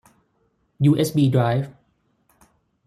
[0.85, 1.71] ยูเอสบีไดรฟ์